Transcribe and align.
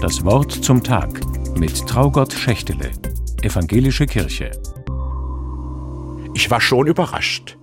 Das 0.00 0.22
Wort 0.24 0.52
zum 0.52 0.84
Tag 0.84 1.20
mit 1.56 1.86
Traugott 1.88 2.32
Schächtele, 2.34 2.92
Evangelische 3.40 4.04
Kirche. 4.04 4.50
Ich 6.34 6.50
war 6.50 6.60
schon 6.60 6.86
überrascht. 6.86 7.56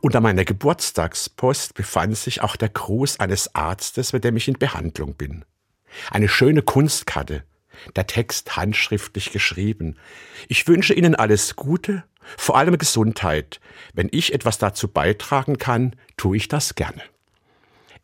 Unter 0.00 0.20
meiner 0.20 0.44
Geburtstagspost 0.44 1.74
befand 1.74 2.16
sich 2.16 2.42
auch 2.42 2.56
der 2.56 2.70
Gruß 2.70 3.20
eines 3.20 3.54
Arztes, 3.54 4.12
mit 4.12 4.24
dem 4.24 4.36
ich 4.36 4.48
in 4.48 4.58
Behandlung 4.58 5.14
bin. 5.14 5.44
Eine 6.10 6.28
schöne 6.28 6.62
Kunstkarte, 6.62 7.44
der 7.94 8.08
Text 8.08 8.56
handschriftlich 8.56 9.30
geschrieben. 9.30 9.96
Ich 10.48 10.66
wünsche 10.66 10.92
Ihnen 10.92 11.14
alles 11.14 11.54
Gute, 11.54 12.02
vor 12.36 12.56
allem 12.56 12.78
Gesundheit. 12.78 13.60
Wenn 13.94 14.08
ich 14.10 14.34
etwas 14.34 14.58
dazu 14.58 14.88
beitragen 14.88 15.56
kann, 15.56 15.94
tue 16.16 16.36
ich 16.36 16.48
das 16.48 16.74
gerne. 16.74 17.02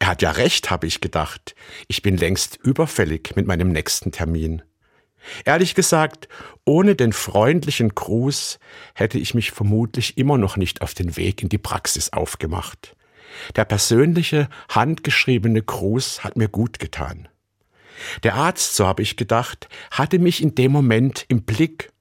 Er 0.02 0.08
hat 0.08 0.20
ja 0.20 0.32
recht, 0.32 0.68
habe 0.72 0.88
ich 0.88 1.00
gedacht. 1.00 1.54
Ich 1.86 2.02
bin 2.02 2.16
längst 2.16 2.58
überfällig 2.60 3.36
mit 3.36 3.46
meinem 3.46 3.68
nächsten 3.68 4.10
Termin. 4.10 4.60
Ehrlich 5.44 5.76
gesagt, 5.76 6.28
ohne 6.64 6.96
den 6.96 7.12
freundlichen 7.12 7.90
Gruß 7.90 8.58
hätte 8.96 9.20
ich 9.20 9.34
mich 9.34 9.52
vermutlich 9.52 10.18
immer 10.18 10.38
noch 10.38 10.56
nicht 10.56 10.82
auf 10.82 10.94
den 10.94 11.16
Weg 11.16 11.40
in 11.44 11.50
die 11.50 11.58
Praxis 11.58 12.12
aufgemacht. 12.12 12.96
Der 13.54 13.64
persönliche, 13.64 14.48
handgeschriebene 14.70 15.62
Gruß 15.62 16.24
hat 16.24 16.36
mir 16.36 16.48
gut 16.48 16.80
getan. 16.80 17.28
Der 18.24 18.34
Arzt, 18.34 18.74
so 18.74 18.88
habe 18.88 19.02
ich 19.02 19.16
gedacht, 19.16 19.68
hatte 19.92 20.18
mich 20.18 20.42
in 20.42 20.56
dem 20.56 20.72
Moment 20.72 21.26
im 21.28 21.44
Blick 21.44 21.92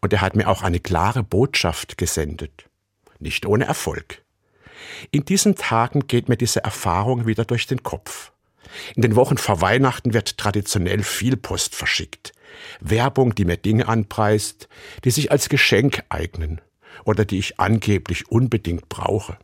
und 0.00 0.12
er 0.12 0.20
hat 0.20 0.34
mir 0.34 0.48
auch 0.48 0.62
eine 0.62 0.80
klare 0.80 1.22
Botschaft 1.22 1.96
gesendet. 1.96 2.68
Nicht 3.20 3.46
ohne 3.46 3.66
Erfolg. 3.66 4.25
In 5.10 5.24
diesen 5.24 5.56
Tagen 5.56 6.06
geht 6.06 6.28
mir 6.28 6.36
diese 6.36 6.64
Erfahrung 6.64 7.26
wieder 7.26 7.44
durch 7.44 7.66
den 7.66 7.82
Kopf. 7.82 8.32
In 8.94 9.02
den 9.02 9.16
Wochen 9.16 9.38
vor 9.38 9.60
Weihnachten 9.60 10.12
wird 10.12 10.38
traditionell 10.38 11.02
viel 11.02 11.36
Post 11.36 11.74
verschickt. 11.74 12.32
Werbung, 12.80 13.34
die 13.34 13.44
mir 13.44 13.56
Dinge 13.56 13.88
anpreist, 13.88 14.68
die 15.04 15.10
sich 15.10 15.30
als 15.30 15.48
Geschenk 15.48 16.02
eignen 16.08 16.60
oder 17.04 17.24
die 17.24 17.38
ich 17.38 17.60
angeblich 17.60 18.30
unbedingt 18.30 18.88
brauche. 18.88 19.38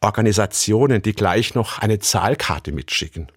Organisationen, 0.00 1.02
die 1.02 1.14
gleich 1.14 1.54
noch 1.54 1.78
eine 1.78 1.98
Zahlkarte 1.98 2.72
mitschicken. 2.72 3.32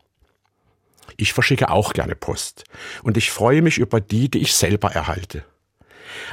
Ich 1.18 1.34
verschicke 1.34 1.70
auch 1.70 1.94
gerne 1.94 2.16
Post 2.16 2.66
und 3.04 3.18
ich 3.18 3.32
freue 3.32 3.62
mich 3.62 3.78
über 3.78 4.02
die, 4.02 4.30
die 4.30 4.40
ich 4.40 4.54
selber 4.54 4.92
erhalte. 4.92 5.46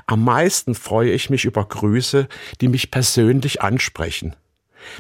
Am 0.06 0.25
meisten 0.25 0.75
freue 0.75 1.10
ich 1.10 1.30
mich 1.30 1.44
über 1.44 1.64
Grüße, 1.64 2.28
die 2.60 2.69
mich 2.69 2.91
persönlich 2.91 3.62
ansprechen, 3.62 4.36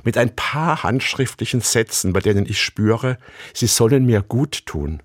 mit 0.04 0.16
ein 0.16 0.34
paar 0.34 0.82
handschriftlichen 0.82 1.60
Sätzen, 1.60 2.12
bei 2.12 2.20
denen 2.20 2.46
ich 2.46 2.60
spüre, 2.60 3.18
sie 3.54 3.66
sollen 3.66 4.06
mir 4.06 4.22
gut 4.22 4.66
tun. 4.66 5.02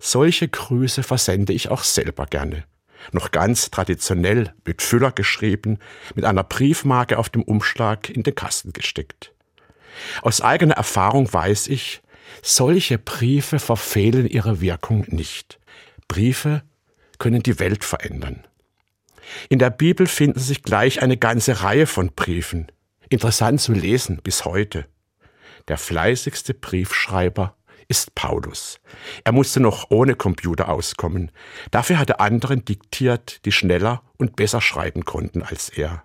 Solche 0.00 0.48
Grüße 0.48 1.02
versende 1.02 1.52
ich 1.52 1.68
auch 1.70 1.82
selber 1.82 2.26
gerne. 2.26 2.64
Noch 3.12 3.30
ganz 3.30 3.70
traditionell, 3.70 4.54
mit 4.64 4.82
Füller 4.82 5.12
geschrieben, 5.12 5.78
mit 6.14 6.24
einer 6.24 6.42
Briefmarke 6.42 7.18
auf 7.18 7.28
dem 7.28 7.42
Umschlag 7.42 8.08
in 8.08 8.22
den 8.22 8.34
Kasten 8.34 8.72
gesteckt. 8.72 9.32
Aus 10.22 10.40
eigener 10.40 10.74
Erfahrung 10.74 11.32
weiß 11.32 11.68
ich, 11.68 12.02
solche 12.42 12.98
Briefe 12.98 13.58
verfehlen 13.58 14.26
ihre 14.26 14.60
Wirkung 14.60 15.04
nicht. 15.08 15.58
Briefe 16.08 16.62
können 17.18 17.42
die 17.42 17.58
Welt 17.58 17.84
verändern. 17.84 18.44
In 19.48 19.58
der 19.58 19.70
Bibel 19.70 20.06
finden 20.06 20.40
sich 20.40 20.62
gleich 20.62 21.02
eine 21.02 21.16
ganze 21.16 21.62
Reihe 21.62 21.86
von 21.86 22.12
Briefen, 22.14 22.70
Interessant 23.08 23.60
zu 23.60 23.72
lesen 23.72 24.20
bis 24.22 24.44
heute. 24.44 24.86
Der 25.68 25.78
fleißigste 25.78 26.54
Briefschreiber 26.54 27.56
ist 27.88 28.14
Paulus. 28.14 28.80
Er 29.24 29.32
musste 29.32 29.60
noch 29.60 29.90
ohne 29.90 30.14
Computer 30.14 30.68
auskommen. 30.68 31.30
Dafür 31.70 31.98
hat 31.98 32.10
er 32.10 32.20
anderen 32.20 32.64
diktiert, 32.64 33.44
die 33.44 33.52
schneller 33.52 34.02
und 34.16 34.36
besser 34.36 34.60
schreiben 34.60 35.04
konnten 35.04 35.42
als 35.42 35.68
er. 35.68 36.02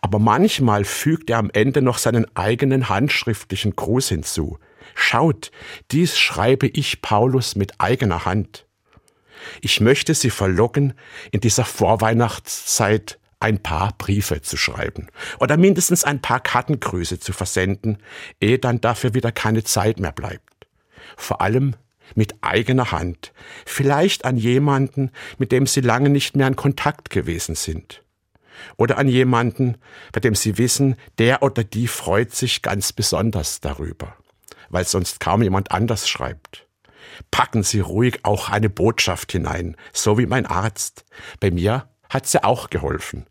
Aber 0.00 0.18
manchmal 0.18 0.84
fügt 0.84 1.30
er 1.30 1.38
am 1.38 1.50
Ende 1.50 1.82
noch 1.82 1.98
seinen 1.98 2.26
eigenen 2.36 2.88
handschriftlichen 2.88 3.76
Gruß 3.76 4.08
hinzu. 4.08 4.58
Schaut, 4.94 5.50
dies 5.90 6.18
schreibe 6.18 6.68
ich 6.68 7.02
Paulus 7.02 7.54
mit 7.54 7.80
eigener 7.80 8.24
Hand. 8.24 8.66
Ich 9.60 9.80
möchte 9.80 10.14
Sie 10.14 10.30
verlocken, 10.30 10.94
in 11.30 11.40
dieser 11.40 11.64
Vorweihnachtszeit 11.64 13.18
ein 13.40 13.62
paar 13.62 13.92
Briefe 13.96 14.42
zu 14.42 14.56
schreiben 14.56 15.08
oder 15.38 15.56
mindestens 15.56 16.04
ein 16.04 16.20
paar 16.20 16.40
Kartengrüße 16.40 17.20
zu 17.20 17.32
versenden, 17.32 17.98
ehe 18.40 18.58
dann 18.58 18.80
dafür 18.80 19.14
wieder 19.14 19.32
keine 19.32 19.64
Zeit 19.64 20.00
mehr 20.00 20.12
bleibt. 20.12 20.66
Vor 21.16 21.40
allem 21.40 21.74
mit 22.14 22.34
eigener 22.40 22.90
Hand, 22.90 23.32
vielleicht 23.66 24.24
an 24.24 24.36
jemanden, 24.36 25.10
mit 25.36 25.52
dem 25.52 25.66
Sie 25.66 25.80
lange 25.80 26.08
nicht 26.08 26.36
mehr 26.36 26.46
in 26.46 26.56
Kontakt 26.56 27.10
gewesen 27.10 27.54
sind. 27.54 28.02
Oder 28.76 28.98
an 28.98 29.08
jemanden, 29.08 29.76
bei 30.12 30.20
dem 30.20 30.34
Sie 30.34 30.58
wissen, 30.58 30.96
der 31.18 31.42
oder 31.42 31.64
die 31.64 31.86
freut 31.86 32.34
sich 32.34 32.62
ganz 32.62 32.92
besonders 32.92 33.60
darüber, 33.60 34.16
weil 34.68 34.86
sonst 34.86 35.20
kaum 35.20 35.42
jemand 35.42 35.70
anders 35.70 36.08
schreibt. 36.08 36.66
Packen 37.30 37.62
Sie 37.62 37.80
ruhig 37.80 38.24
auch 38.24 38.48
eine 38.48 38.70
Botschaft 38.70 39.32
hinein, 39.32 39.76
so 39.92 40.18
wie 40.18 40.26
mein 40.26 40.46
Arzt. 40.46 41.04
Bei 41.40 41.50
mir 41.50 41.88
hat 42.08 42.26
sie 42.26 42.42
auch 42.44 42.70
geholfen. 42.70 43.26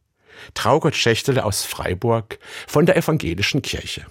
Traugott 0.53 0.95
Schächtele 0.95 1.43
aus 1.45 1.63
Freiburg 1.63 2.39
von 2.67 2.85
der 2.85 2.97
Evangelischen 2.97 3.61
Kirche. 3.61 4.05